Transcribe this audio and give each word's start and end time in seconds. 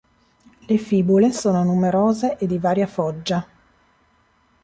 Le 0.67 0.77
fibule 0.79 1.31
sono 1.31 1.63
numerose 1.63 2.37
e 2.37 2.47
di 2.47 2.57
varia 2.57 2.87
foggia. 2.87 3.45